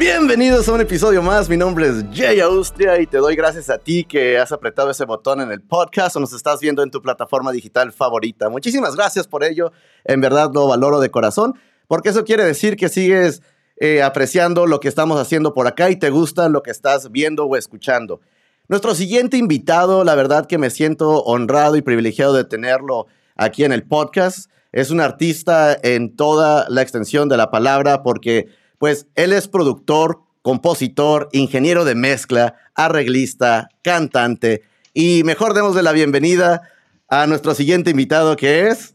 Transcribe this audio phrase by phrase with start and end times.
[0.00, 1.50] Bienvenidos a un episodio más.
[1.50, 5.04] Mi nombre es Jay Austria y te doy gracias a ti que has apretado ese
[5.04, 8.48] botón en el podcast o nos estás viendo en tu plataforma digital favorita.
[8.48, 9.72] Muchísimas gracias por ello.
[10.06, 13.42] En verdad lo valoro de corazón porque eso quiere decir que sigues
[13.76, 17.44] eh, apreciando lo que estamos haciendo por acá y te gusta lo que estás viendo
[17.44, 18.22] o escuchando.
[18.68, 23.72] Nuestro siguiente invitado, la verdad que me siento honrado y privilegiado de tenerlo aquí en
[23.72, 24.50] el podcast.
[24.72, 28.48] Es un artista en toda la extensión de la palabra porque
[28.80, 34.62] pues él es productor, compositor, ingeniero de mezcla, arreglista, cantante.
[34.94, 36.62] Y mejor demos de la bienvenida
[37.06, 38.94] a nuestro siguiente invitado que es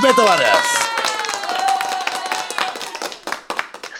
[0.00, 0.64] Beto Vargas.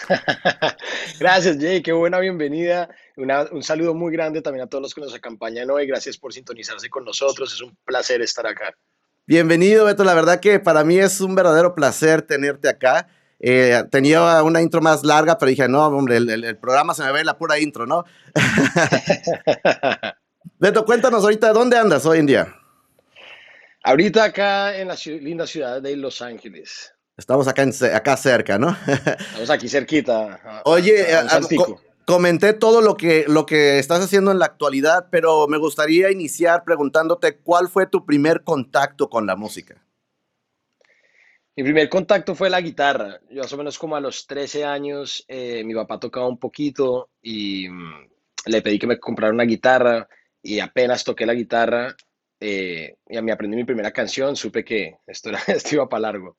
[1.19, 1.83] Gracias, Jay.
[1.83, 2.87] Qué buena bienvenida.
[3.17, 5.85] un saludo muy grande también a todos los que nos acompañan hoy.
[5.85, 7.53] Gracias por sintonizarse con nosotros.
[7.53, 8.73] Es un placer estar acá.
[9.27, 10.05] Bienvenido, Beto.
[10.05, 13.09] La verdad que para mí es un verdadero placer tenerte acá.
[13.43, 17.23] Eh, tenía una intro más larga, pero dije, no, hombre, el, programa se me ve
[17.23, 18.05] la pura intro, ¿no?
[20.59, 22.55] Beto, cuéntanos ahorita, ¿dónde andas hoy en día?
[23.83, 26.93] Ahorita acá en la linda ciudad de Los Ángeles.
[27.17, 28.77] Estamos acá, acá cerca, ¿no?
[28.87, 30.61] Estamos aquí cerquita.
[30.65, 31.07] Oye,
[32.05, 36.63] comenté todo lo que, lo que estás haciendo en la actualidad, pero me gustaría iniciar
[36.63, 39.83] preguntándote cuál fue tu primer contacto con la música.
[41.55, 43.19] Mi primer contacto fue la guitarra.
[43.29, 47.09] Yo más o menos como a los 13 años, eh, mi papá tocaba un poquito
[47.21, 48.09] y mm,
[48.45, 50.07] le pedí que me comprara una guitarra
[50.41, 51.95] y apenas toqué la guitarra
[52.39, 56.37] eh, y me aprendí mi primera canción, supe que esto, era, esto iba para largo.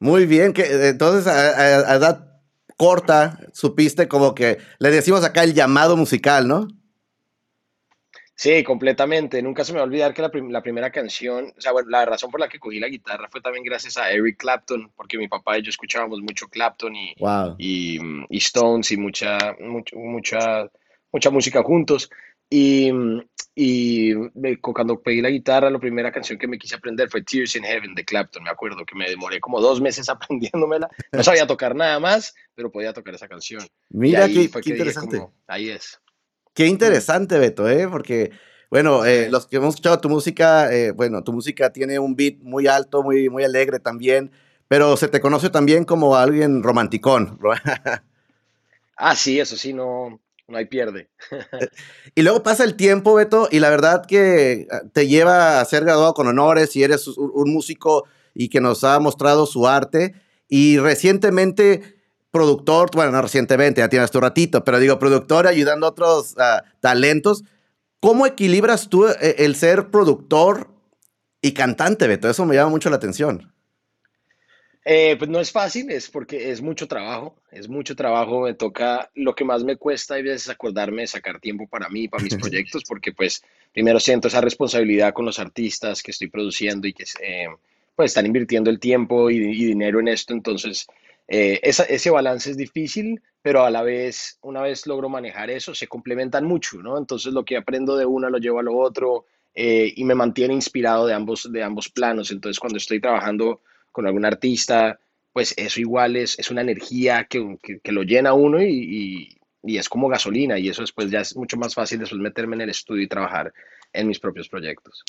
[0.00, 2.40] Muy bien, que entonces a, edad
[2.78, 6.68] corta supiste como que le decimos acá el llamado musical, ¿no?
[8.42, 9.40] Sí, completamente.
[9.40, 12.28] Nunca se me va a olvidar que la, primera canción, o sea, bueno, la razón
[12.28, 15.56] por la que cogí la guitarra fue también gracias a Eric Clapton, porque mi papá
[15.58, 17.14] y yo escuchábamos mucho Clapton y,
[17.58, 20.68] y, y, Stones y mucha, mucha,
[21.12, 22.10] mucha música juntos.
[22.50, 22.90] Y,
[23.54, 24.12] y
[24.60, 27.94] cuando pedí la guitarra, la primera canción que me quise aprender fue Tears in Heaven
[27.94, 28.42] de Clapton.
[28.42, 30.90] Me acuerdo que me demoré como dos meses aprendiéndomela.
[31.12, 33.64] No sabía tocar nada más, pero podía tocar esa canción.
[33.90, 35.24] Mira qué, interesante.
[35.46, 36.01] ahí es.
[36.54, 37.88] Qué interesante, Beto, ¿eh?
[37.88, 38.30] Porque,
[38.70, 42.38] bueno, eh, los que hemos escuchado tu música, eh, bueno, tu música tiene un beat
[42.40, 44.30] muy alto, muy, muy alegre también,
[44.68, 47.38] pero se te conoce también como alguien romanticón.
[48.96, 51.08] ah, sí, eso sí, no, no hay pierde.
[52.14, 55.84] y luego pasa el tiempo, Beto, y la verdad que ah, te lleva a ser
[55.84, 60.14] graduado con honores y eres un músico y que nos ha mostrado su arte.
[60.48, 62.01] Y recientemente
[62.32, 66.64] productor, bueno, no recientemente, ya tienes tu ratito, pero digo, productor ayudando a otros ah,
[66.80, 67.44] talentos.
[68.00, 70.68] ¿Cómo equilibras tú eh, el ser productor
[71.40, 72.28] y cantante, Beto?
[72.28, 73.52] Eso me llama mucho la atención.
[74.84, 79.10] Eh, pues no es fácil, es porque es mucho trabajo, es mucho trabajo, me toca,
[79.14, 82.34] lo que más me cuesta a veces acordarme de sacar tiempo para mí, para mis
[82.36, 87.04] proyectos, porque pues primero siento esa responsabilidad con los artistas que estoy produciendo y que
[87.22, 87.46] eh,
[87.94, 90.88] pues están invirtiendo el tiempo y, y dinero en esto, entonces
[91.28, 95.88] eh, ese balance es difícil, pero a la vez, una vez logro manejar eso, se
[95.88, 96.96] complementan mucho, ¿no?
[96.96, 100.54] Entonces lo que aprendo de una lo llevo a lo otro eh, y me mantiene
[100.54, 102.30] inspirado de ambos, de ambos planos.
[102.30, 104.98] Entonces cuando estoy trabajando con algún artista,
[105.32, 109.88] pues eso igual es, es una energía que, que, lo llena uno y, y, es
[109.88, 113.02] como gasolina y eso después ya es mucho más fácil después meterme en el estudio
[113.02, 113.52] y trabajar
[113.92, 115.02] en mis propios proyectos.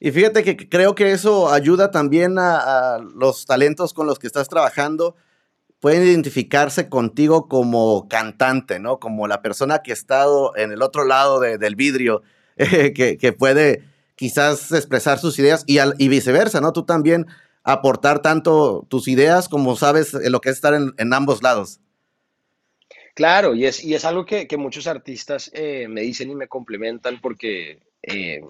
[0.00, 4.28] Y fíjate que creo que eso ayuda también a, a los talentos con los que
[4.28, 5.16] estás trabajando
[5.80, 8.98] pueden identificarse contigo como cantante, ¿no?
[8.98, 12.22] Como la persona que ha estado en el otro lado del vidrio,
[12.56, 13.84] que, puede
[14.16, 16.72] quizás expresar sus ideas y, viceversa, ¿no?
[16.72, 17.26] Tú también
[17.62, 21.80] aportar tanto tus ideas como sabes lo que es estar en, ambos lados.
[23.14, 27.20] Claro, y es, y es algo que, muchos artistas eh, me dicen y me complementan
[27.20, 28.40] porque eh,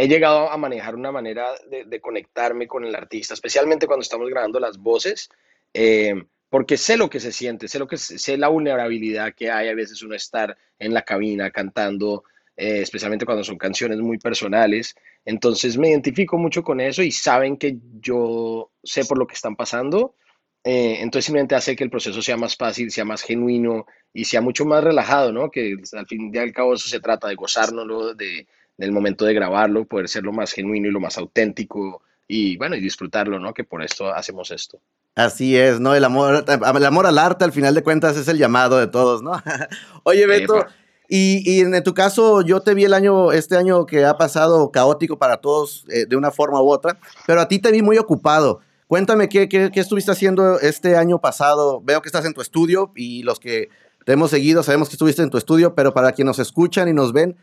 [0.00, 4.58] he llegado a manejar una manera de, conectarme con el artista, especialmente cuando estamos grabando
[4.58, 5.28] las voces.
[5.74, 6.14] Eh,
[6.50, 9.74] porque sé lo que se siente, sé lo que sé la vulnerabilidad que hay a
[9.74, 12.24] veces uno estar en la cabina cantando,
[12.56, 14.96] eh, especialmente cuando son canciones muy personales.
[15.24, 19.54] Entonces me identifico mucho con eso y saben que yo sé por lo que están
[19.54, 20.16] pasando.
[20.64, 24.40] Eh, entonces simplemente hace que el proceso sea más fácil, sea más genuino y sea
[24.40, 25.50] mucho más relajado, ¿no?
[25.50, 28.46] Que al fin y al cabo eso se trata de gozárnoslo, de,
[28.76, 32.76] del momento de grabarlo, poder ser lo más genuino y lo más auténtico y bueno,
[32.76, 33.52] y disfrutarlo, ¿no?
[33.52, 34.80] Que por esto hacemos esto.
[35.16, 35.96] Así es, ¿no?
[35.96, 39.20] El amor, el amor al arte, al final de cuentas, es el llamado de todos,
[39.20, 39.32] ¿no?
[40.04, 40.64] Oye, Beto,
[41.08, 45.18] y, en tu caso, yo te vi el año, este año que ha pasado caótico
[45.18, 48.60] para todos eh, de una forma u otra, pero a ti te vi muy ocupado.
[48.86, 51.80] Cuéntame qué, qué, qué, estuviste haciendo este año pasado.
[51.82, 53.70] Veo que estás en tu estudio y los que
[54.06, 56.92] te hemos seguido sabemos que estuviste en tu estudio, pero para quienes nos escuchan y
[56.92, 57.36] nos ven,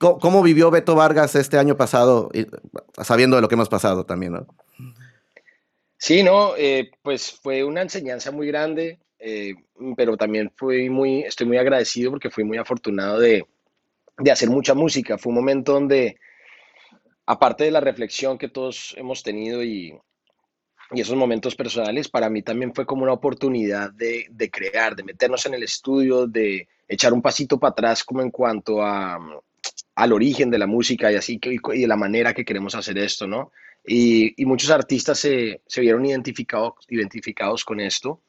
[0.00, 2.30] ¿cómo, vivió Beto Vargas este año pasado,
[3.02, 4.32] sabiendo de lo que hemos pasado también?
[4.32, 4.46] ¿no?
[5.98, 9.54] Sí, no, eh, pues fue una enseñanza muy grande, eh,
[9.96, 13.46] pero también fui muy, estoy muy agradecido porque fui muy afortunado de,
[14.16, 15.18] de hacer mucha música.
[15.18, 16.18] Fue un momento donde,
[17.26, 19.94] aparte de la reflexión que todos hemos tenido y,
[20.92, 25.04] y esos momentos personales, para mí también fue como una oportunidad de, de, crear, de
[25.04, 29.18] meternos en el estudio, de echar un pasito para atrás como en cuanto a,
[29.94, 33.26] al origen de la música y así y de la manera que queremos hacer esto,
[33.26, 33.52] ¿no?
[33.84, 38.20] Y, y muchos artistas se, se vieron identificado, identificados con esto.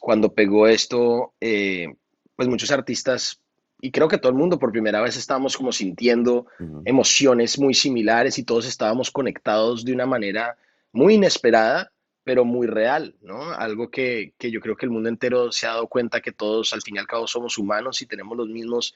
[0.00, 1.94] Cuando pegó esto, eh,
[2.36, 3.40] pues muchos artistas
[3.84, 6.82] y creo que todo el mundo por primera vez estábamos como sintiendo uh -huh.
[6.84, 10.56] emociones muy similares y todos estábamos conectados de una manera
[10.92, 11.92] muy inesperada,
[12.22, 13.50] pero muy real, ¿no?
[13.50, 16.72] Algo que, que, yo creo que el mundo entero se ha dado cuenta que todos
[16.72, 18.94] al fin y al cabo somos humanos y tenemos los mismos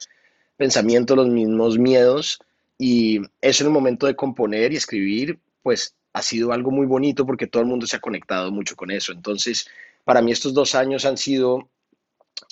[0.56, 2.38] pensamientos, los mismos miedos
[2.79, 7.26] y eso en el momento de componer y escribir, pues ha sido algo muy bonito
[7.26, 9.12] porque todo el mundo se ha conectado mucho con eso.
[9.12, 9.69] Entonces,
[10.05, 11.69] para mí estos dos años han sido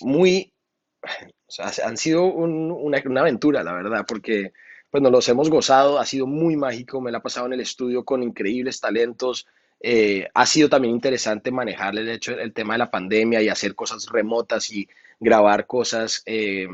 [0.01, 0.53] muy
[1.59, 4.53] han sido un, una, una, aventura, la verdad, porque
[4.91, 7.61] pues nos los hemos gozado, ha sido muy mágico, me la he pasado en el
[7.61, 9.47] estudio con increíbles talentos,
[9.81, 13.75] eh, ha sido también interesante manejar el hecho, el tema de la pandemia y hacer
[13.75, 14.89] cosas remotas y
[15.21, 16.67] grabar cosas, eh,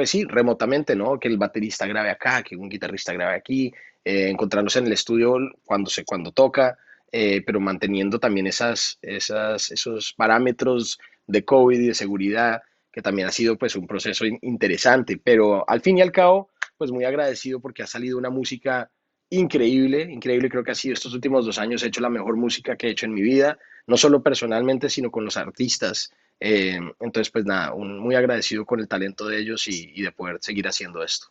[0.00, 1.20] pues sí, remotamente, ¿no?
[1.20, 3.70] Que el baterista grabe acá, que un guitarrista grabe aquí,
[4.02, 6.78] eh, encontrarnos en el estudio cuando, se, cuando toca,
[7.12, 13.28] eh, pero manteniendo también esas, esas, esos parámetros de COVID y de seguridad que también
[13.28, 16.48] ha sido pues un proceso interesante, pero al fin y al cabo,
[16.78, 18.90] pues muy agradecido porque ha salido una música
[19.28, 22.74] increíble, increíble, creo que ha sido estos últimos dos años he hecho la mejor música
[22.74, 26.10] que he hecho en mi vida, no solo personalmente, sino con los artistas.
[26.40, 30.66] Eh, entonces, pues nada, muy agradecido con el talento de ellos y, de poder seguir
[30.66, 31.26] haciendo esto.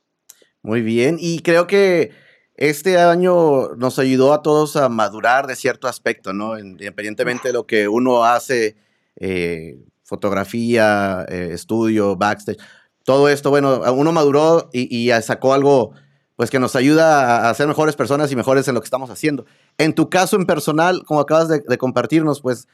[0.61, 2.11] Muy bien, y creo que
[2.56, 6.59] este año nos ayudó a todos a madurar de cierto aspecto, ¿no?
[6.59, 8.75] Independientemente de lo que uno hace,
[9.15, 12.59] eh, fotografía, eh, estudio, backstage,
[13.03, 15.94] todo esto, bueno, uno maduró y, y, sacó algo
[16.35, 19.45] pues que nos ayuda a, ser mejores personas y mejores en lo que estamos haciendo.
[19.77, 22.67] En tu caso en personal, como acabas de compartirnos, pues,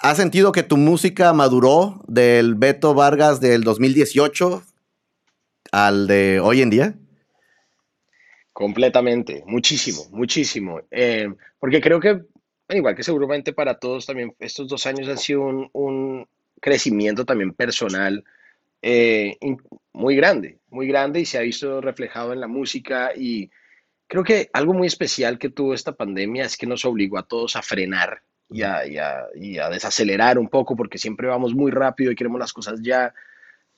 [0.00, 4.62] ¿has sentido que tu música maduró del Beto Vargas del 2018
[5.72, 6.94] al de hoy en día?
[8.52, 10.80] Completamente, muchísimo, muchísimo.
[10.90, 12.22] Eh, porque creo que,
[12.70, 15.42] igual que seguramente para todos también, estos dos años han sido
[15.72, 16.26] un,
[16.62, 18.22] crecimiento también personal
[18.82, 19.38] eh,
[19.94, 23.50] muy grande, muy grande y se ha visto reflejado en la música y
[24.06, 27.56] creo que algo muy especial que tuvo esta pandemia es que nos obligó a todos
[27.56, 31.70] a frenar y a, y a, y a desacelerar un poco porque siempre vamos muy
[31.70, 33.14] rápido y queremos las cosas ya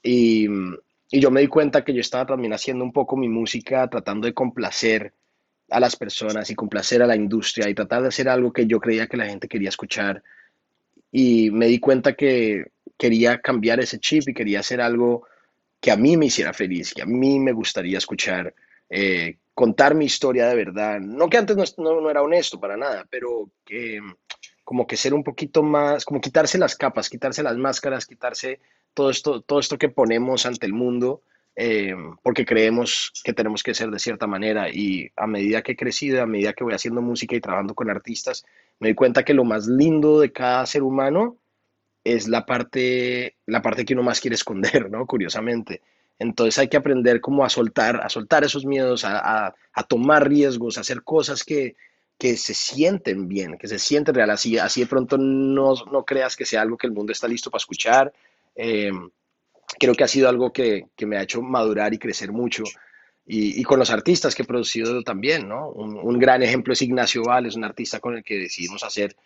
[0.02, 0.46] y,
[1.10, 4.26] y yo me di cuenta que yo estaba también haciendo un poco mi música tratando
[4.26, 5.12] de complacer
[5.70, 8.80] a las personas y complacer a la industria y tratar de hacer algo que yo
[8.80, 10.22] creía que la gente quería escuchar
[11.10, 12.64] y me di cuenta que
[12.96, 15.26] quería cambiar ese chip y quería hacer algo
[15.80, 18.54] que a mí me hiciera feliz, que a mí me gustaría escuchar,
[18.88, 21.00] eh, contar mi historia de verdad.
[21.00, 24.00] No que antes no, no, no, era honesto para nada, pero que
[24.72, 28.58] como que ser un poquito más, como quitarse las capas, quitarse las máscaras, quitarse
[28.94, 31.20] todo esto, todo esto que ponemos ante el mundo,
[31.56, 34.70] eh, porque creemos que tenemos que ser de cierta manera.
[34.70, 37.90] Y a medida que he crecido, a medida que voy haciendo música y trabajando con
[37.90, 38.46] artistas,
[38.80, 41.36] me doy cuenta que lo más lindo de cada ser humano
[42.02, 45.04] es la parte, la parte que uno más quiere esconder, ¿no?
[45.04, 45.82] Curiosamente.
[46.18, 49.52] Entonces hay que aprender cómo a soltar, a soltar esos miedos, a
[49.86, 51.76] tomar riesgos, a hacer cosas que,
[52.22, 54.30] que se sienten bien, que se sienten real.
[54.30, 57.50] Así, así de pronto no, no creas que sea algo que el mundo está listo
[57.50, 58.12] para escuchar.
[58.54, 58.92] Eh,
[59.76, 62.62] creo que ha sido algo que, que, me ha hecho madurar y crecer mucho.
[63.26, 65.70] Y, con los artistas que he producido también, ¿no?
[65.70, 69.16] Un, gran ejemplo es Ignacio Val, es un artista con el que decidimos hacer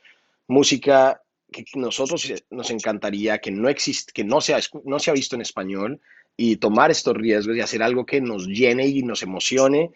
[0.49, 1.21] música
[1.53, 5.43] que nosotros nos encantaría que no existe, que no se, no se ha visto en
[5.43, 6.01] español
[6.35, 9.91] y tomar estos riesgos y hacer algo que nos llene y nos emocione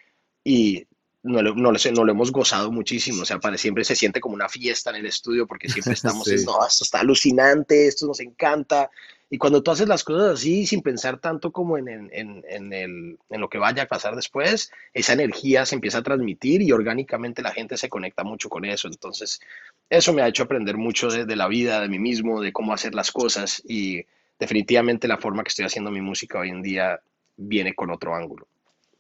[0.45, 0.85] y
[1.23, 4.35] no, no, no, no lo hemos gozado muchísimo, o sea, para, siempre se siente como
[4.35, 6.45] una fiesta en el estudio porque siempre estamos, sí.
[6.45, 8.91] no, esto está alucinante, esto nos encanta,
[9.33, 12.73] y cuando tú haces las cosas así, sin pensar tanto como en, en, en, en,
[12.73, 16.73] el, en lo que vaya a pasar después, esa energía se empieza a transmitir y
[16.73, 18.89] orgánicamente la gente se conecta mucho con eso.
[18.89, 19.41] Entonces,
[19.89, 22.75] eso me ha hecho aprender mucho de, de la vida, de mí mismo, de cómo
[22.75, 24.05] hacer las cosas y
[24.37, 27.01] definitivamente la forma que estoy haciendo mi música hoy en día
[27.37, 28.49] viene con otro ángulo.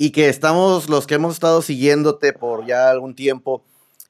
[0.03, 3.63] Y que estamos, los que hemos estado siguiéndote por ya algún tiempo,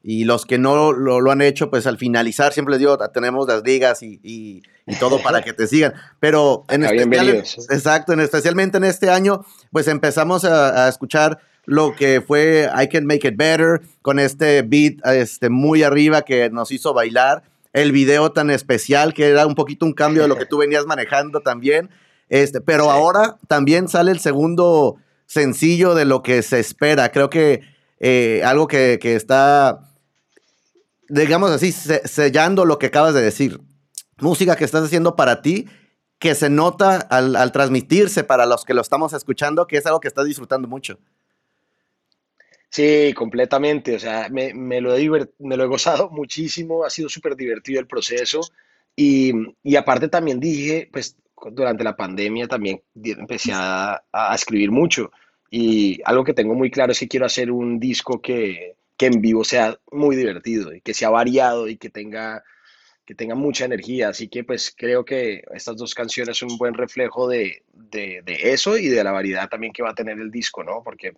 [0.04, 3.64] y los que no lo, han hecho, pues al finalizar siempre les digo, tenemos las
[3.64, 4.62] ligas y, y,
[5.00, 5.94] todo para que te sigan.
[6.20, 7.28] Pero en especial,
[7.70, 12.86] exacto, en, especialmente en este año, pues empezamos a, a, escuchar lo que fue I
[12.86, 17.42] Can Make It Better, con este beat este, muy arriba que nos hizo bailar.
[17.72, 20.86] El video tan especial que era un poquito un cambio de lo que tú venías
[20.86, 21.90] manejando también.
[22.28, 24.98] Este, pero ahora también sale el segundo
[25.30, 27.12] sencillo de lo que se espera.
[27.12, 27.60] Creo que
[28.00, 29.90] eh, algo que, que está
[31.08, 33.60] digamos así, sellando lo que acabas de decir.
[34.18, 35.66] Música que estás haciendo para ti,
[36.18, 40.08] que se nota al, transmitirse para los que lo estamos escuchando, que es algo que
[40.08, 40.98] estás disfrutando mucho.
[42.68, 43.96] Sí, completamente.
[43.96, 45.08] O sea, me, lo, he
[45.38, 48.40] me lo he gozado muchísimo, ha sido súper divertido el proceso.
[48.94, 49.32] Y,
[49.76, 51.16] aparte también dije, pues
[51.52, 55.10] durante la pandemia también empecé a, a, escribir mucho.
[55.50, 59.22] Y algo que tengo muy claro es que quiero hacer un disco que, que en
[59.22, 62.44] vivo sea muy divertido y que sea variado y que tenga,
[63.06, 64.10] que tenga mucha energía.
[64.10, 68.76] Así que pues creo que estas dos canciones son un buen reflejo de, de, eso
[68.76, 70.82] y de la variedad también que va a tener el disco, ¿no?
[70.84, 71.14] Porque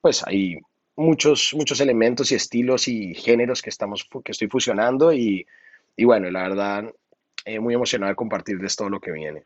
[0.00, 0.56] pues hay
[0.96, 5.46] muchos, muchos elementos y estilos y géneros que, estamos, que estoy fusionando y,
[5.94, 6.90] y bueno, la verdad,
[7.44, 9.44] eh, muy emocionado de compartirles todo lo que viene.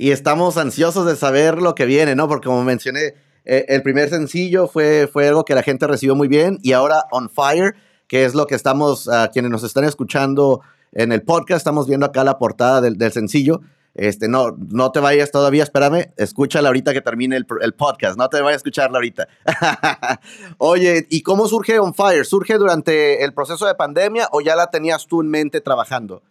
[0.00, 2.26] Y estamos ansiosos de saber lo que viene, ¿no?
[2.26, 6.26] Porque como mencioné, eh, el primer sencillo fue, fue algo que la gente recibió muy
[6.26, 7.74] bien y ahora On Fire,
[8.08, 12.06] que es lo que estamos, a quienes nos están escuchando en el podcast, estamos viendo
[12.06, 13.60] acá la portada del, del, sencillo.
[13.92, 18.26] Este, no, no te vayas todavía, espérame, escúchala ahorita que termine el, el podcast, no
[18.30, 19.28] te vayas a escucharla ahorita.
[20.56, 22.24] Oye, ¿y cómo surge On Fire?
[22.24, 26.22] ¿Surge durante el proceso de pandemia o ya la tenías tú en mente trabajando?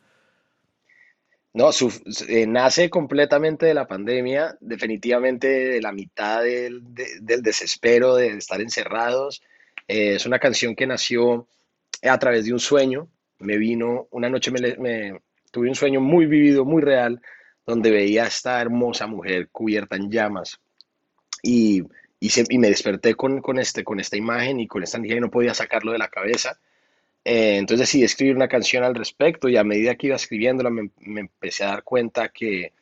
[1.51, 1.72] No,
[2.27, 6.84] eh, nace completamente de la pandemia, definitivamente de la mitad del,
[7.22, 9.41] desespero de estar encerrados.
[9.88, 11.48] Eh, es una canción que nació
[12.03, 13.10] a través de un sueño.
[13.39, 14.51] Me vino, una noche
[15.51, 17.20] tuve un sueño muy vivido, muy real,
[17.65, 20.60] donde veía a esta hermosa mujer cubierta en llamas.
[21.41, 21.84] Y,
[22.20, 25.32] y, me desperté con, con, este, con esta imagen y con esta energía y no
[25.32, 26.60] podía sacarlo de la cabeza.
[27.24, 30.90] Eh, entonces decidí escribir una canción al respecto y a medida que iba escribiéndola me,
[31.20, 32.74] empecé a dar cuenta que,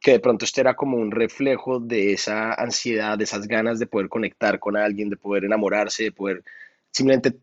[0.00, 3.86] que de pronto esto era como un reflejo de esa ansiedad, de esas ganas de
[3.86, 6.42] poder conectar con alguien, de poder enamorarse, de poder
[6.90, 7.36] simplemente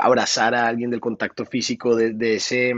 [0.00, 2.74] abrazar a alguien del contacto físico, de, ese,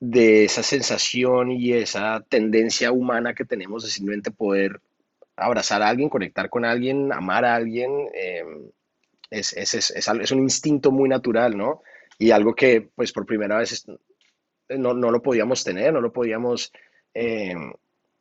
[0.00, 4.80] de esa sensación y esa tendencia humana que tenemos de simplemente poder
[5.36, 7.90] abrazar a alguien, conectar con alguien, amar a alguien.
[8.14, 8.44] Eh,
[9.30, 11.82] es, es, es, es, un instinto muy natural, ¿no?
[12.18, 13.86] Y algo que, pues, por primera vez
[14.68, 16.72] no, no lo podíamos tener, no lo podíamos
[17.14, 17.54] eh,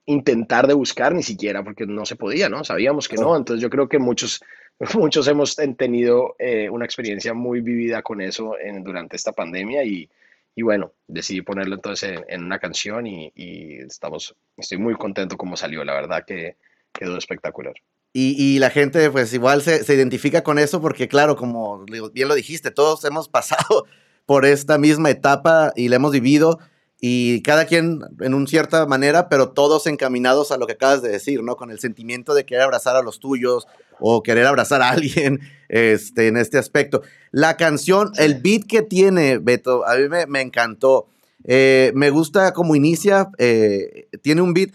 [0.05, 2.63] intentar de buscar ni siquiera, porque no se podía, ¿no?
[2.63, 3.35] Sabíamos que no.
[3.35, 4.41] Entonces, yo creo que muchos,
[4.95, 10.09] muchos hemos tenido eh, una experiencia muy vivida con eso en, durante esta pandemia y,
[10.55, 15.55] y bueno, decidí ponerlo entonces en, una canción y, y, estamos, estoy muy contento como
[15.55, 16.57] salió, la verdad que
[16.91, 17.73] quedó espectacular.
[18.11, 22.33] Y, la gente, pues igual se, se, identifica con eso porque, claro, como bien lo
[22.33, 23.85] dijiste, todos hemos pasado
[24.25, 26.59] por esta misma etapa y la hemos vivido
[27.01, 31.09] y cada quien en una cierta manera, pero todos encaminados a lo que acabas de
[31.09, 31.55] decir, ¿no?
[31.55, 33.67] Con el sentimiento de querer abrazar a los tuyos
[33.99, 35.39] o querer abrazar a alguien
[35.69, 37.01] este, en este aspecto.
[37.31, 41.07] La canción, el beat que tiene, Beto, a mí me, me encantó.
[41.45, 44.71] Eh, me gusta cómo inicia, eh, tiene un beat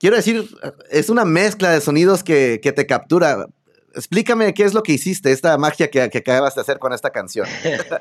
[0.00, 0.48] quiero decir,
[0.90, 3.46] es una mezcla de sonidos que, te captura.
[3.94, 7.10] Explícame qué es lo que hiciste, esta magia que, que acabas de hacer con esta
[7.10, 7.46] canción.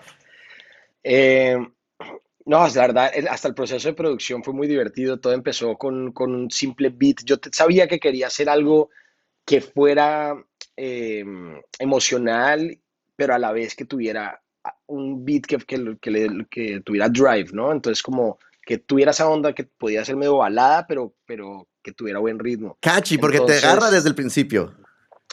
[1.02, 1.56] Eh,
[2.46, 5.18] no, la verdad, hasta el proceso de producción fue muy divertido.
[5.18, 7.24] Todo empezó con, un simple beat.
[7.24, 8.90] Yo sabía que quería hacer algo
[9.46, 10.36] que fuera
[10.76, 11.24] eh,
[11.80, 12.78] emocional,
[13.16, 14.42] pero a la vez que tuviera
[14.88, 15.98] un beat que, que,
[16.52, 17.72] que, tuviera drive, ¿no?
[17.72, 22.20] Entonces, como que tuviera esa onda que podía ser medio balada, pero, pero que tuviera
[22.20, 22.78] buen ritmo.
[22.80, 24.76] Catchy, porque te agarra desde el principio.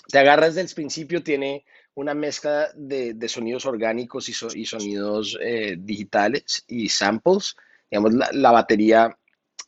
[0.09, 5.39] Te agarra desde el principio, tiene una mezcla de, de sonidos orgánicos y, y sonidos
[5.41, 7.57] eh, digitales y samples.
[7.91, 9.17] Digamos, la, batería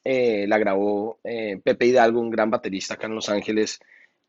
[0.05, 3.81] eh, la grabó eh, Pepe Hidalgo, un gran baterista acá en Los Ángeles,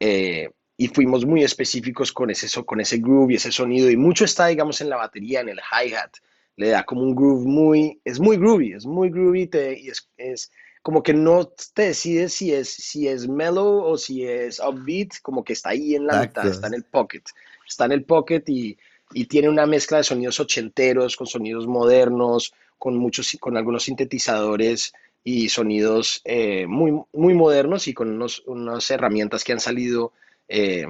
[0.01, 4.48] y fuimos muy específicos con ese, con ese groove y ese sonido, y mucho está,
[4.48, 6.12] digamos, en la batería, en el hi-hat.
[6.56, 10.10] Le da como un groove muy, es muy groovy, es muy groovy te, y es,
[10.16, 15.21] es como que no te decides si es, si es mellow o si es upbeat,
[15.21, 17.24] como que está ahí en la mitad, está en el pocket.
[17.67, 18.77] Está en el pocket y,
[19.13, 24.93] y, tiene una mezcla de sonidos ochenteros con sonidos modernos, con, muchos, con algunos sintetizadores
[25.24, 30.13] y sonidos eh, muy, muy modernos y con unos, unas herramientas que han salido
[30.48, 30.88] eh,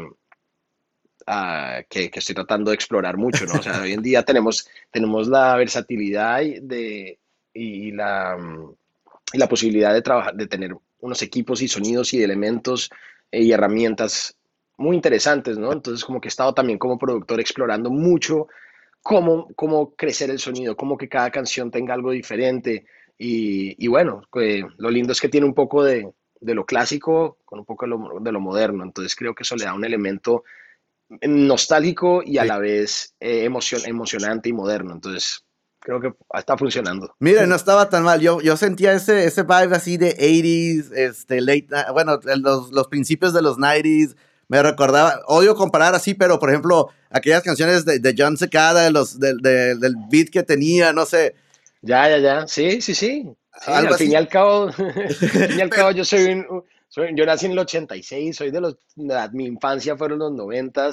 [1.28, 3.56] ah, que, estoy tratando de explorar mucho, ¿no?
[3.56, 7.20] O sea, hoy en día tenemos, tenemos la versatilidad de,
[7.54, 8.38] y, la,
[9.34, 12.90] y la posibilidad de trabajar, de tener unos equipos y sonidos y elementos
[13.32, 14.38] y herramientas
[14.78, 15.72] muy interesantes, ¿no?
[15.72, 18.48] Entonces, como que he estado también como productor explorando mucho
[19.02, 22.86] cómo, cómo crecer el sonido, cómo que cada canción tenga algo diferente.
[23.18, 24.22] Y, bueno,
[24.78, 26.10] lo lindo es que tiene un poco de,
[26.40, 28.84] lo clásico con un poco de lo, moderno.
[28.84, 30.46] Entonces, creo que eso le da un elemento
[31.22, 34.94] nostálgico y a la vez eh, emocionante y moderno.
[34.94, 35.44] Entonces,
[35.80, 37.16] creo que está funcionando.
[37.20, 38.20] Mira, no estaba tan mal.
[38.22, 43.34] Yo, yo sentía ese, ese vibe así de 80s, este, late, bueno, los, los principios
[43.34, 44.16] de los 90s.
[44.48, 48.92] Me recordaba, odio comparar así, pero por ejemplo, aquellas canciones de, de John Secada, de
[48.92, 51.36] los, del beat que tenía, no sé.
[51.82, 52.48] Ya, ya, ya.
[52.48, 53.36] Sí, sí, sí.
[53.68, 57.26] al fin y al cabo, al fin y al cabo, yo soy un, soy, yo
[57.26, 58.78] nací en el 86, soy de los,
[59.34, 60.92] mi infancia fueron los 90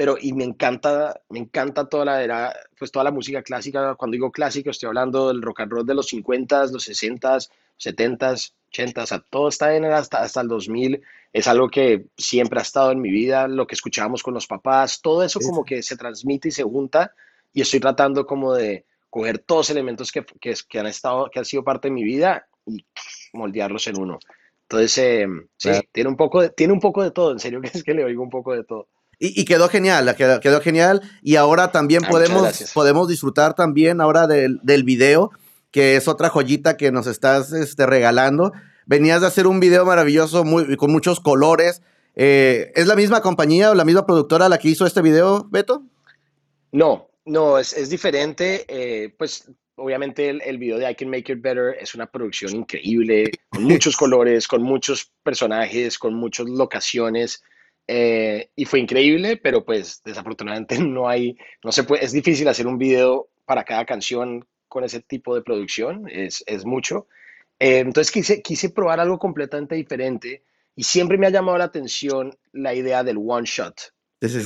[0.00, 3.96] pero y me encanta, me encanta toda la era, pues toda la música clásica.
[3.96, 7.36] Cuando digo clásico, estoy hablando del rock and roll de los 50, los 60,
[7.76, 8.34] 70,
[8.70, 11.02] 80, o sea, todo está en hasta, hasta el 2000.
[11.34, 15.02] Es algo que siempre ha estado en mi vida, lo que escuchábamos con los papás,
[15.02, 17.12] todo eso como que se transmite y se junta
[17.52, 21.40] y estoy tratando como de coger todos los elementos que, que, que han estado, que
[21.40, 22.86] han sido parte de mi vida y
[23.34, 24.18] moldearlos en uno.
[24.62, 25.26] Entonces, eh,
[25.58, 27.92] sí, tiene, un poco de, tiene un poco de todo, en serio que es que
[27.92, 28.88] le oigo un poco de todo.
[29.22, 31.02] Y, quedó genial, quedó, quedó, genial.
[31.22, 35.30] Y ahora también ah, podemos, podemos disfrutar también ahora del, del, video,
[35.70, 38.54] que es otra joyita que nos estás este, regalando.
[38.86, 41.82] Venías de hacer un video maravilloso muy, con muchos colores.
[42.16, 45.82] Eh, ¿Es la misma compañía o la misma productora la que hizo este video, Beto?
[46.72, 48.64] No, no, es, es diferente.
[48.68, 52.56] Eh, pues obviamente el, el, video de I Can Make It Better es una producción
[52.56, 57.42] increíble, con muchos colores, con muchos personajes, con muchas locaciones.
[57.92, 62.68] Eh, y fue increíble, pero pues desafortunadamente no hay, no se puede, es difícil hacer
[62.68, 67.08] un video para cada canción con ese tipo de producción, es, es mucho.
[67.58, 70.44] Eh, entonces quise, quise probar algo completamente diferente
[70.76, 73.92] y siempre me ha llamado la atención la idea del one shot,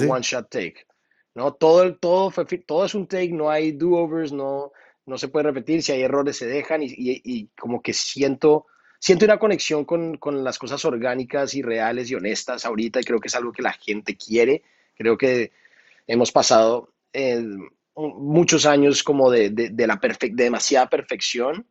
[0.09, 0.87] one shot take.
[1.35, 1.52] ¿no?
[1.52, 4.72] Todo, todo, fue, todo es un take, no hay do-overs, no,
[5.04, 8.68] no se puede repetir, si hay errores se dejan y, y, y como que siento
[9.05, 13.21] siento una conexión con, con, las cosas orgánicas y reales y honestas ahorita y creo
[13.21, 14.62] que es algo que la gente quiere.
[14.97, 15.53] Creo que
[16.07, 17.45] hemos pasado eh,
[17.95, 21.67] muchos años como de, de, la de demasiada perfección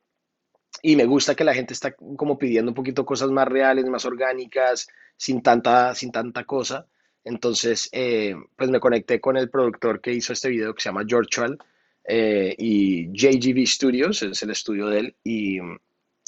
[0.84, 4.06] y me gusta que la gente está como pidiendo un poquito cosas más reales, más
[4.06, 6.86] orgánicas, sin tanta, sin tanta cosa.
[7.24, 11.06] Entonces, eh, pues me conecté con el productor que hizo este video que se llama
[11.08, 11.58] George Chull
[12.04, 15.58] eh, y JGB Studios, es el estudio de él, y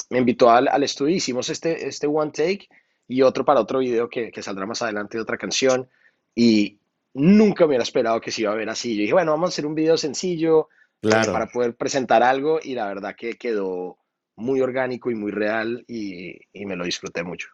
[0.10, 2.68] me invitó al, al estudio, hicimos este, este one take
[3.08, 5.88] y otro para otro video que, que saldrá más adelante de otra canción.
[6.34, 6.80] Y
[7.14, 8.96] nunca me hubiera esperado que se iba a ver así.
[8.96, 10.70] Yo dije, bueno, vamos a hacer un video sencillo
[11.02, 11.32] eh, claro.
[11.32, 13.98] para poder presentar algo y la verdad que quedó
[14.36, 17.48] muy orgánico y muy real y, y me lo disfruté mucho.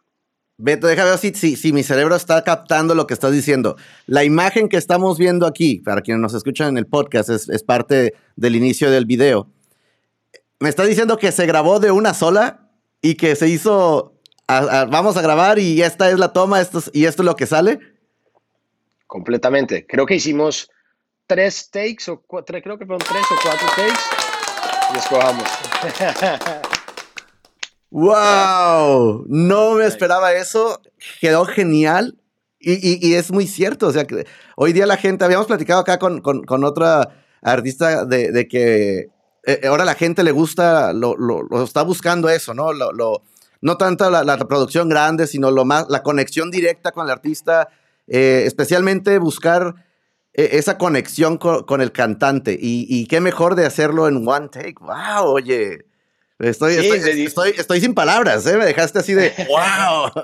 [0.57, 3.77] Beto, déjame ver si, si, si, mi cerebro está captando lo que estás diciendo.
[4.05, 7.63] La imagen que estamos viendo aquí, para quienes nos escuchan en el podcast, es, es
[7.63, 9.49] parte del inicio del video
[10.61, 12.69] me está diciendo que se grabó de una sola
[13.01, 17.23] y que se hizo, vamos a grabar y esta es la toma esto y esto
[17.23, 17.79] es lo que sale.
[19.07, 19.87] Completamente.
[19.87, 20.69] Creo que hicimos
[21.25, 24.01] tres takes, o cuatro, creo que fueron tres o cuatro takes
[24.93, 25.49] y escogamos.
[27.89, 29.25] ¡Wow!
[29.29, 30.79] No me esperaba eso.
[31.19, 32.19] Quedó genial.
[32.59, 33.87] Y, y, es muy cierto.
[33.87, 38.05] O sea, que hoy día la gente, habíamos platicado acá con, con, con otra artista
[38.05, 39.09] de, de que
[39.43, 42.73] eh, ahora la gente le gusta, lo, lo, está buscando eso, ¿no?
[42.73, 43.23] Lo,
[43.61, 47.69] no tanto la, la, producción grande, sino lo más, la conexión directa con el artista,
[48.07, 49.75] eh, especialmente buscar
[50.33, 52.53] eh, esa conexión con, el cantante.
[52.59, 54.75] Y, y, qué mejor de hacerlo en one take.
[54.79, 55.25] ¡Wow!
[55.25, 55.85] Oye,
[56.39, 58.57] estoy, estoy, estoy, sin palabras, ¿eh?
[58.57, 60.23] Me dejaste así de ¡Wow!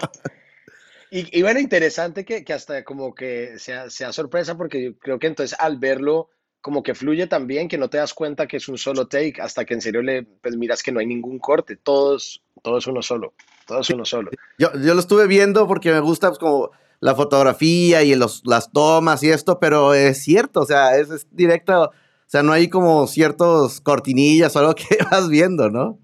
[1.09, 5.27] Y, y, bueno, interesante que, que, hasta como que sea, sea sorpresa, porque creo que
[5.27, 6.29] entonces al verlo
[6.61, 9.65] como que fluye también, que no te das cuenta que es un solo take, hasta
[9.65, 13.01] que en serio le pues miras que no hay ningún corte, todos, todo es uno
[13.01, 13.33] solo,
[13.65, 14.31] todo es uno solo.
[14.57, 18.71] Yo, yo lo estuve viendo porque me gusta pues, como la fotografía y los, las
[18.71, 21.91] tomas y esto, pero es cierto, o sea, es, es directo, o
[22.25, 25.99] sea, no hay como ciertos cortinillas o algo que vas viendo, ¿no?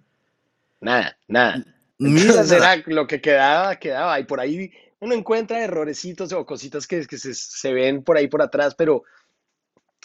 [0.80, 1.64] Nada, nada.
[1.98, 7.06] Mira, era lo que quedaba, quedaba, y por ahí uno encuentra errorecitos o cositas que,
[7.06, 9.04] que se, se ven por ahí por atrás, pero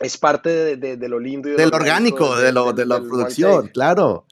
[0.01, 1.49] es parte de, lo lindo.
[1.49, 4.27] Y de Del orgánico, de, lo, de la producción, claro.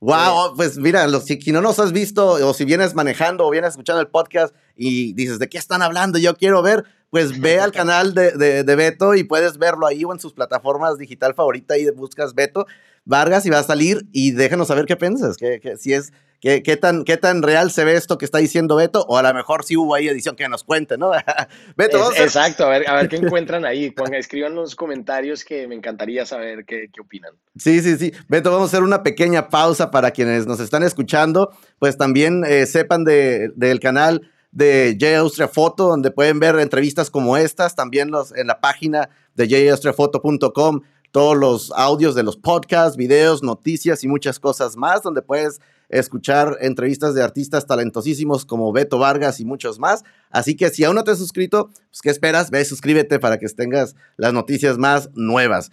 [0.00, 4.00] Wow, pues mira, si, no nos has visto o si vienes manejando o vienes escuchando
[4.00, 6.18] el podcast y dices, ¿de qué están hablando?
[6.18, 10.12] Yo quiero ver, pues ve al canal de, de, Beto y puedes verlo ahí o
[10.12, 12.66] en sus plataformas digital favorita y buscas Beto
[13.04, 16.76] Vargas y va a salir y déjanos saber qué piensas, que, si es, qué, qué,
[16.76, 19.64] tan, qué tan real se ve esto que está diciendo Beto o a lo mejor
[19.64, 21.10] si hubo ahí edición que nos cuente, ¿no?
[21.76, 25.74] Beto, Exacto, a ver, a ver qué encuentran ahí, Pongan, escriban los comentarios que me
[25.74, 27.32] encantaría saber qué, qué opinan.
[27.56, 28.12] Sí, sí, sí.
[28.28, 32.66] Beto, vamos a hacer una pequeña pausa para quienes nos están escuchando, pues también eh,
[32.66, 38.10] sepan de, del canal de J Austria Foto, donde pueden ver entrevistas como estas, también
[38.10, 44.08] los, en la página de jaustriafoto.com, todos los audios de los podcasts, videos, noticias y
[44.08, 49.78] muchas cosas más, donde puedes escuchar entrevistas de artistas talentosísimos como Beto Vargas y muchos
[49.78, 50.02] más.
[50.30, 52.50] Así que si aún no te has suscrito, pues ¿qué esperas?
[52.50, 55.70] Ve, suscríbete para que tengas las noticias más nuevas.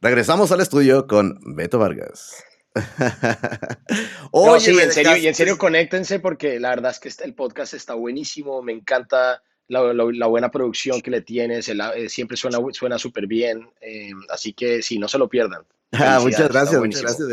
[0.00, 2.42] Regresamos al estudio con Beto Vargas.
[4.30, 7.34] Oye, sí, en serio, y en serio, conéctense porque la verdad es que este, el
[7.34, 12.98] podcast está buenísimo, me encanta la, buena producción que le tienes, eh, siempre suena suena
[12.98, 15.62] súper bien, eh, así que sí, no se lo pierdan.
[15.92, 17.28] Ah, muchas gracias, muchas gracias.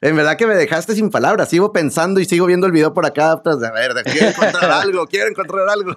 [0.00, 1.48] En verdad que me dejaste sin palabras.
[1.48, 3.32] Sigo pensando y sigo viendo el video por acá.
[3.32, 5.96] A ver, quiero encontrar algo, quiero encontrar algo.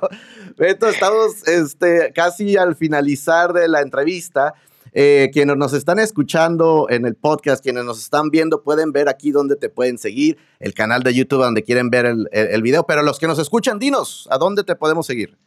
[0.57, 4.55] Beto, estamos este, casi al finalizar de la entrevista.
[4.91, 9.29] Eh, quienes nos están escuchando en el podcast, quienes nos están viendo, pueden ver aquí
[9.29, 13.03] donde te pueden seguir, el canal de YouTube donde quieren ver el, el, video, pero
[13.03, 15.37] los que nos escuchan, dinos, ¿a dónde te podemos seguir?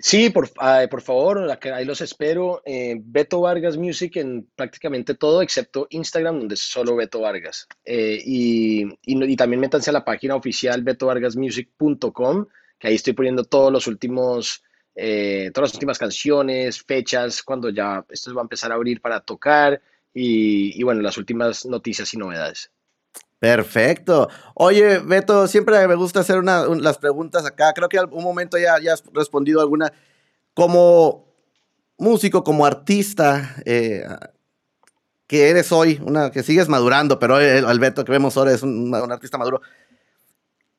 [0.00, 0.50] Sí, por,
[0.90, 2.62] por favor, ahí los espero.
[2.64, 7.68] Eh, Beto Vargas Music en prácticamente todo, excepto Instagram, donde es solo Beto Vargas.
[7.84, 12.46] Eh, y, y, también métanse a la página oficial betovargasmusic.com,
[12.78, 14.62] que ahí estoy poniendo todos los últimos
[14.94, 19.20] eh, todas las últimas canciones, fechas, cuando ya esto va a empezar a abrir para
[19.20, 19.80] tocar
[20.12, 22.70] y, bueno, las últimas noticias y novedades.
[23.44, 24.30] Perfecto.
[24.54, 27.74] Oye, Beto, siempre me gusta hacer las preguntas acá.
[27.74, 29.92] Creo que en algún momento ya, ya has respondido alguna.
[30.54, 31.26] Como
[31.98, 34.02] músico, como artista, eh,
[35.26, 38.94] que eres hoy, una, que sigues madurando, pero el, Beto que vemos ahora es un,
[38.94, 39.60] artista maduro.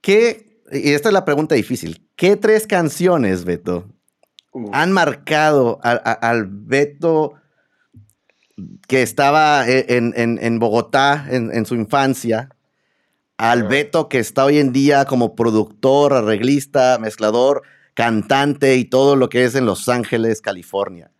[0.01, 3.85] ¿Qué, y esta es la pregunta difícil, ¿qué tres canciones, Beto,
[4.71, 7.35] han marcado al Beto
[8.87, 12.49] que estaba e, en, Bogotá en, su infancia,
[13.37, 19.29] al Beto que está hoy en día como productor, arreglista, mezclador, cantante y todo lo
[19.29, 21.11] que es en Los Ángeles, California.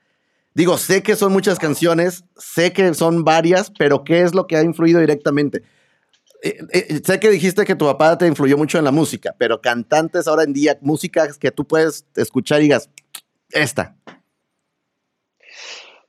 [0.54, 4.56] Digo, sé que son muchas canciones, sé que son varias, pero ¿qué es lo que
[4.56, 5.64] ha influido directamente?
[6.42, 9.60] Eh, eh, sé que dijiste que tu papá te influyó mucho en la música, pero
[9.60, 12.90] cantantes ahora en día, música que tú puedes escuchar y digas,
[13.50, 13.96] esta.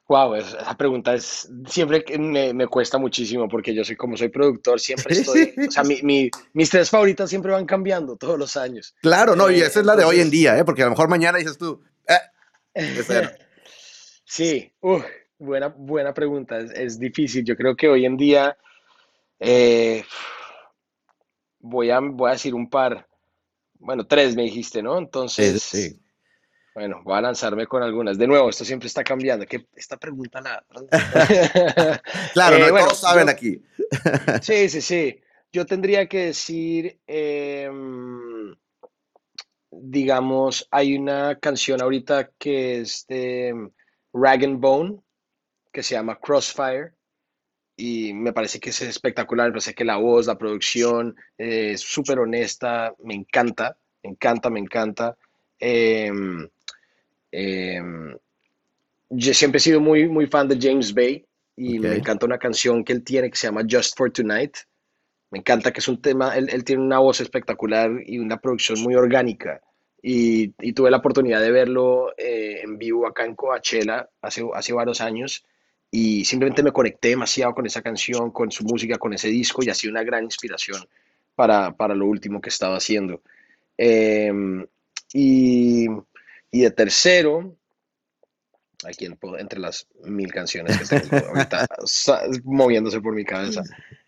[0.09, 4.79] Wow, esa pregunta es siempre que me, cuesta muchísimo porque yo soy como soy productor,
[4.79, 8.95] siempre estoy, o sea, mis tres favoritas siempre van cambiando todos los años.
[9.03, 10.64] Claro, no, y esa es la de hoy en día, ¿eh?
[10.64, 12.75] porque a lo mejor mañana dices tú, eh,
[14.25, 14.73] sí,
[15.38, 18.57] buena, buena pregunta, es, difícil, yo creo que hoy en día
[19.40, 20.05] eh,
[21.59, 23.09] voy, a, voy a decir un par,
[23.81, 24.99] bueno, tres me dijiste, ¿no?
[24.99, 25.61] Entonces...
[25.64, 26.01] sí.
[26.77, 28.19] Bueno, voy a lanzarme con algunas.
[28.19, 29.47] De nuevo, esto siempre está cambiando.
[29.47, 30.62] ¿Qué, esta pregunta la.
[32.35, 33.62] claro, no, eh, todos saben aquí.
[34.43, 35.19] sí, sí, sí.
[35.51, 38.55] Yo tendría que decir, em,
[39.71, 43.55] digamos, hay una canción ahorita que es de
[44.12, 44.99] Rag and Bone,
[45.73, 46.93] que se llama Crossfire,
[47.75, 51.81] y me parece que es espectacular, me parece que la voz, la producción eh, es
[51.81, 55.17] súper honesta, me encanta, me encanta, me encanta.
[55.59, 56.47] Em,
[57.38, 58.16] Em,
[59.11, 61.22] yo siempre he sido muy, muy fan de James Bay
[61.55, 64.57] y me encanta una canción que él tiene que se llama Just for Tonight.
[65.31, 68.94] Me encanta que es un tema, él, tiene una voz espectacular y una producción muy
[68.94, 69.61] orgánica.
[70.01, 75.03] Y, tuve la oportunidad de verlo eh, en vivo acá en Coachella hace, hace varios
[75.03, 75.44] años
[75.90, 79.68] y simplemente me conecté demasiado con esa canción, con su música, con ese disco y
[79.68, 80.81] ha sido una gran inspiración
[81.35, 83.20] para, para lo último que estaba haciendo.
[83.77, 84.66] Em,
[85.12, 85.87] y
[86.57, 87.55] y de tercero,
[88.85, 89.07] aquí
[89.38, 91.66] entre las mil canciones que tengo ahorita
[92.45, 93.62] moviéndose por mi cabeza,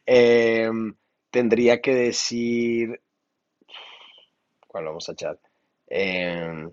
[0.07, 0.95] em,
[1.31, 3.03] tendría que decir,
[4.67, 5.39] ¿cuál vamos a echar?
[5.89, 6.71] Em,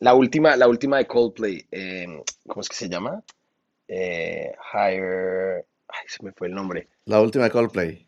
[0.00, 3.22] la última, la última de Coldplay, em, ¿cómo es que se llama?
[3.88, 6.88] Eh, higher, ay, se me fue el nombre.
[7.06, 8.06] La última de Coldplay.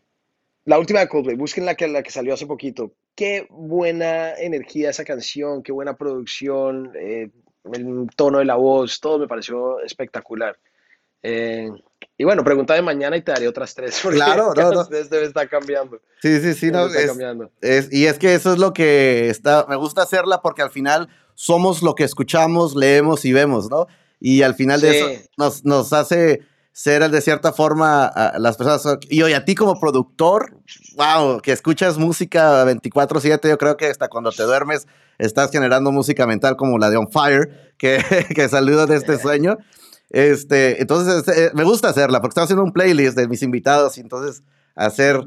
[0.66, 2.92] La última de Coldplay, busquen la que, la que salió hace poquito.
[3.14, 7.30] Qué buena energía esa canción, qué buena producción, eh,
[7.72, 10.58] el tono de la voz, todo me pareció espectacular.
[11.22, 11.70] Eh,
[12.16, 14.00] Y bueno, pregunta de mañana y te daré otras tres.
[14.10, 14.84] Claro, no, no.
[14.84, 16.00] Debe estar cambiando.
[16.20, 16.70] Sí, sí, sí.
[16.70, 17.12] No, es,
[17.60, 21.08] es, y es que eso es lo que está, me gusta hacerla porque al final
[21.34, 23.86] somos lo que escuchamos, leemos y vemos, ¿no?
[24.20, 26.42] Y al final de eso nos, nos hace
[26.74, 28.98] ser de cierta forma a las personas.
[29.08, 30.58] Y hoy a ti como productor,
[30.96, 36.26] wow, que escuchas música 24/7, yo creo que hasta cuando te duermes estás generando música
[36.26, 38.02] mental como la de On Fire, que,
[38.34, 39.56] que saludo de este sueño.
[40.10, 44.00] Este, entonces, este, me gusta hacerla porque estamos haciendo un playlist de mis invitados y
[44.00, 44.42] entonces
[44.74, 45.20] hacer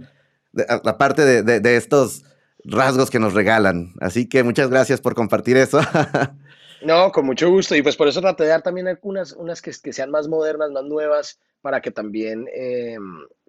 [0.51, 2.25] la parte de, de estos
[2.65, 3.93] rasgos que nos regalan.
[4.01, 5.79] Así que muchas gracias por compartir eso.
[6.81, 7.75] No, con mucho gusto.
[7.75, 10.71] Y pues por eso traté de dar también algunas unas que, que sean más modernas,
[10.71, 12.97] más nuevas, para que también, eh,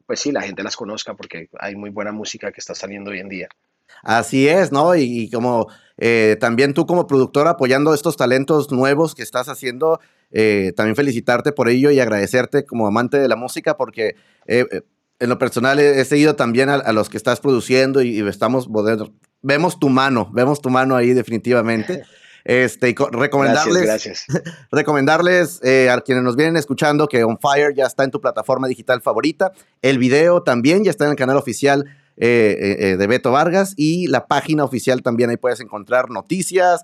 [0.07, 3.21] pues sí, la gente las conozca, porque hay muy buena música que está saliendo hoy
[3.21, 3.49] en día.
[4.03, 4.95] Así es, ¿no?
[4.95, 10.73] Y, como eh, también tú como productor apoyando estos talentos nuevos que estás haciendo, eh,
[10.77, 14.15] también felicitarte por ello y agradecerte como amante de la música, porque
[14.47, 18.69] en lo personal he, seguido también a, los que estás produciendo y, y estamos,
[19.43, 22.05] vemos tu mano, vemos tu mano ahí definitivamente.
[22.49, 24.25] Este, recomendarles,
[24.73, 28.67] recomendarles eh, a quienes nos vienen escuchando que On Fire ya está en tu plataforma
[28.67, 29.53] digital favorita.
[29.83, 31.85] El video también ya está en el canal oficial
[32.17, 36.81] eh, eh, de Beto Vargas y la página oficial también ahí puedes encontrar noticias,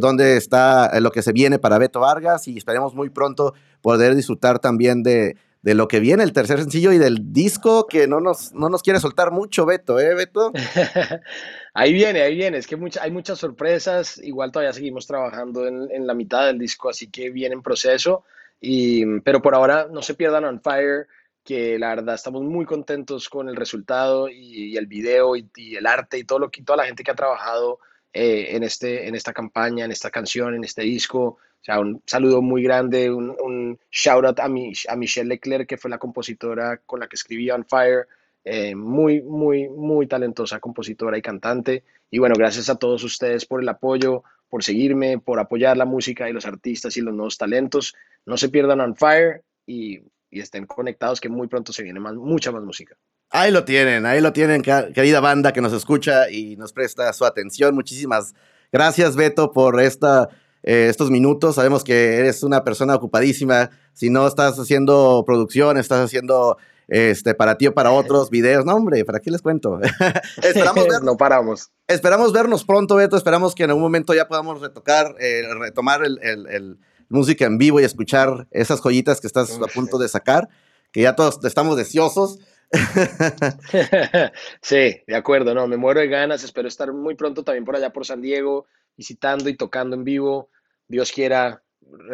[0.00, 4.60] donde está lo que se viene para Beto Vargas y esperemos muy pronto poder disfrutar
[4.60, 8.52] también de, de lo que viene, el tercer sencillo y del disco que no nos,
[8.52, 10.52] no nos quiere soltar mucho, Beto, ¿eh, Beto?
[11.74, 16.14] ahí viene, ahí viene, es que hay muchas sorpresas, igual todavía seguimos trabajando en, la
[16.14, 18.22] mitad del disco, así que viene en proceso,
[18.60, 21.08] y, pero por ahora no se pierdan On Fire,
[21.42, 26.16] que la verdad estamos muy contentos con el resultado y, el video y, el arte
[26.16, 27.80] y todo lo que toda la gente que ha trabajado
[28.12, 32.40] eh, en, este, en esta campaña, en esta canción, en este disco sea, un saludo
[32.40, 37.00] muy grande, un, un shout out a, a Michelle Leclerc, que fue la compositora con
[37.00, 38.06] la que escribí On Fire.
[38.48, 41.82] Eh, muy, muy, muy talentosa compositora y cantante.
[42.12, 46.30] Y bueno, gracias a todos ustedes por el apoyo, por seguirme, por apoyar la música
[46.30, 47.96] y los artistas y los nuevos talentos.
[48.24, 49.98] No se pierdan On Fire y,
[50.30, 52.94] y estén conectados que muy pronto se viene más, mucha más música.
[53.30, 57.24] Ahí lo tienen, ahí lo tienen, querida banda que nos escucha y nos presta su
[57.24, 57.74] atención.
[57.74, 58.32] Muchísimas
[58.70, 60.28] gracias, Beto, por esta
[60.66, 61.54] eh, estos minutos.
[61.54, 63.70] Sabemos que eres una persona ocupadísima.
[63.94, 68.64] Si no estás haciendo producción, estás haciendo este, para ti o para otros videos.
[68.64, 69.80] No, hombre, ¿para qué les cuento?
[70.42, 71.70] esperamos ver, no paramos.
[71.86, 73.16] Esperamos vernos pronto, Beto.
[73.16, 77.84] Esperamos que en algún momento ya podamos retocar, eh, retomar el, música en vivo y
[77.84, 80.48] escuchar esas joyitas que estás a punto de sacar,
[80.90, 82.40] que ya todos estamos deseosos.
[84.60, 87.92] sí, de acuerdo, no, me muero de ganas, espero estar muy pronto también por allá
[87.92, 90.50] por San Diego, visitando y tocando en vivo.
[90.88, 91.62] Dios quiera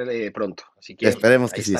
[0.08, 0.64] eh, pronto.
[0.78, 1.74] Así que esperemos que sí.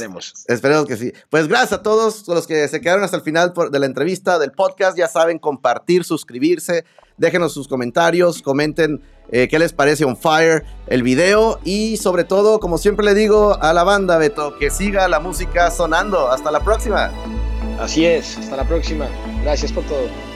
[0.48, 1.12] Esperemos que sí.
[1.30, 4.52] Pues gracias a todos los que se quedaron hasta el final de la entrevista del
[4.52, 4.96] podcast.
[4.96, 6.84] Ya saben, compartir, suscribirse,
[7.16, 12.60] déjenos sus comentarios, comenten eh, qué les parece On Fire, el video y sobre todo,
[12.60, 16.30] como siempre le digo a la banda, Beto, que siga la música sonando.
[16.30, 17.10] Hasta la próxima.
[17.80, 19.08] Así es, hasta la próxima.
[19.42, 20.31] Gracias por todo.